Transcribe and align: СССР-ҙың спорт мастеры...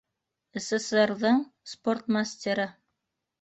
СССР-ҙың 0.63 1.43
спорт 1.75 2.11
мастеры... 2.17 2.67